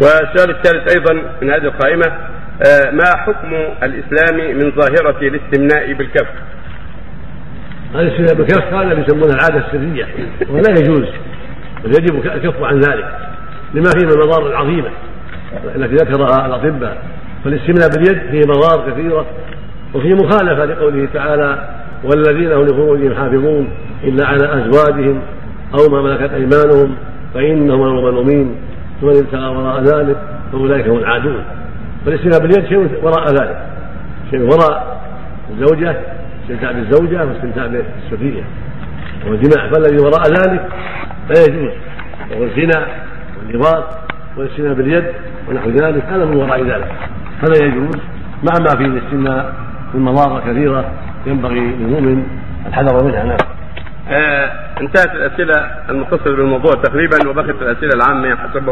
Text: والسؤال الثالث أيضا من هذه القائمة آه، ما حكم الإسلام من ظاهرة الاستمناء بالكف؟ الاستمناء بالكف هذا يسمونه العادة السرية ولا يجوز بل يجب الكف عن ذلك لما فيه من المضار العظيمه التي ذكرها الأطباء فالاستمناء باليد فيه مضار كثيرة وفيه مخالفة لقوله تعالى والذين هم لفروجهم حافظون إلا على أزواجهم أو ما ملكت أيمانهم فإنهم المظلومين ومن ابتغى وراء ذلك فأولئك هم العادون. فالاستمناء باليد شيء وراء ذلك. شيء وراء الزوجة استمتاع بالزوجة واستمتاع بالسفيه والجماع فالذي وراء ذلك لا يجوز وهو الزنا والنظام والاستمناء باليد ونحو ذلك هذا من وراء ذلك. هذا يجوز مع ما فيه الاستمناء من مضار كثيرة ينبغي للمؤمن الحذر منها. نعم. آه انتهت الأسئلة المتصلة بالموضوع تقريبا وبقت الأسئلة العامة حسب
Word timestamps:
والسؤال 0.00 0.50
الثالث 0.50 0.96
أيضا 0.96 1.22
من 1.42 1.50
هذه 1.50 1.64
القائمة 1.64 2.06
آه، 2.68 2.90
ما 2.90 3.16
حكم 3.16 3.52
الإسلام 3.82 4.58
من 4.58 4.70
ظاهرة 4.70 5.18
الاستمناء 5.22 5.92
بالكف؟ 5.92 6.28
الاستمناء 7.94 8.34
بالكف 8.34 8.74
هذا 8.74 8.92
يسمونه 8.92 9.34
العادة 9.34 9.66
السرية 9.66 10.06
ولا 10.50 10.70
يجوز 10.70 11.08
بل 11.84 11.90
يجب 11.90 12.26
الكف 12.26 12.62
عن 12.62 12.80
ذلك 12.80 13.08
لما 13.74 13.90
فيه 13.98 14.06
من 14.06 14.12
المضار 14.12 14.46
العظيمه 14.46 14.90
التي 15.76 15.94
ذكرها 15.94 16.46
الأطباء 16.46 17.02
فالاستمناء 17.44 17.88
باليد 17.88 18.30
فيه 18.30 18.40
مضار 18.48 18.90
كثيرة 18.90 19.26
وفيه 19.94 20.14
مخالفة 20.14 20.64
لقوله 20.64 21.08
تعالى 21.14 21.68
والذين 22.04 22.52
هم 22.52 22.64
لفروجهم 22.64 23.14
حافظون 23.14 23.68
إلا 24.04 24.26
على 24.26 24.44
أزواجهم 24.44 25.22
أو 25.78 25.88
ما 25.88 26.02
ملكت 26.02 26.32
أيمانهم 26.32 26.96
فإنهم 27.34 27.82
المظلومين 27.82 28.56
ومن 29.02 29.16
ابتغى 29.16 29.48
وراء 29.48 29.82
ذلك 29.82 30.16
فأولئك 30.52 30.88
هم 30.88 30.98
العادون. 30.98 31.44
فالاستمناء 32.06 32.40
باليد 32.40 32.66
شيء 32.68 33.00
وراء 33.02 33.26
ذلك. 33.26 33.62
شيء 34.30 34.40
وراء 34.40 35.00
الزوجة 35.50 35.96
استمتاع 36.42 36.72
بالزوجة 36.72 37.26
واستمتاع 37.26 37.66
بالسفيه 37.66 38.42
والجماع 39.26 39.70
فالذي 39.70 39.98
وراء 40.04 40.22
ذلك 40.22 40.68
لا 41.28 41.42
يجوز 41.48 41.72
وهو 42.30 42.44
الزنا 42.44 42.86
والنظام 43.38 43.82
والاستمناء 44.36 44.74
باليد 44.74 45.04
ونحو 45.48 45.70
ذلك 45.70 46.04
هذا 46.04 46.24
من 46.24 46.36
وراء 46.36 46.62
ذلك. 46.62 46.92
هذا 47.42 47.66
يجوز 47.66 47.96
مع 48.42 48.52
ما 48.60 48.76
فيه 48.78 48.86
الاستمناء 48.86 49.54
من 49.94 50.00
مضار 50.00 50.40
كثيرة 50.40 50.92
ينبغي 51.26 51.60
للمؤمن 51.60 52.26
الحذر 52.66 53.04
منها. 53.04 53.24
نعم. 53.24 53.36
آه 54.08 54.50
انتهت 54.80 55.14
الأسئلة 55.14 55.54
المتصلة 55.90 56.36
بالموضوع 56.36 56.72
تقريبا 56.72 57.28
وبقت 57.28 57.62
الأسئلة 57.62 57.90
العامة 57.94 58.36
حسب 58.36 58.68